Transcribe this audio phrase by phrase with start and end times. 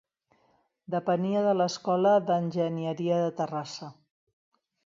[0.95, 3.95] Depenia de l"Escola d"Enginyeria de Terrassa.